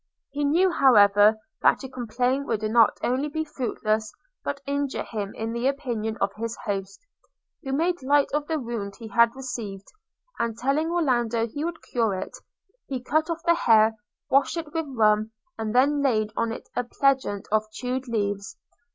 He 0.31 0.43
knew, 0.43 0.71
however, 0.71 1.37
that 1.61 1.77
to 1.81 1.87
complain 1.87 2.47
would 2.47 2.63
not 2.63 2.97
only 3.03 3.29
be 3.29 3.45
fruitless, 3.45 4.11
but 4.43 4.59
injure 4.65 5.03
him 5.03 5.31
in 5.35 5.53
the 5.53 5.67
opinion 5.67 6.17
of 6.19 6.33
his 6.37 6.57
host, 6.65 7.05
who 7.61 7.71
made 7.71 8.01
light 8.01 8.31
of 8.33 8.47
the 8.47 8.57
wound 8.59 8.95
he 8.95 9.09
had 9.09 9.35
received; 9.35 9.85
and 10.39 10.57
telling 10.57 10.89
Orlando 10.89 11.45
he 11.45 11.63
would 11.63 11.83
cure 11.83 12.15
it, 12.15 12.35
he 12.87 12.99
cut 12.99 13.29
off 13.29 13.43
the 13.43 13.53
hair, 13.53 13.93
washed 14.31 14.57
it 14.57 14.73
with 14.73 14.87
rum, 14.89 15.29
and 15.55 15.75
then 15.75 16.01
laid 16.01 16.31
on 16.35 16.51
it 16.51 16.67
a 16.75 16.83
pledget 16.83 17.45
of 17.51 17.69
chewed 17.71 18.07
leaves. 18.07 18.57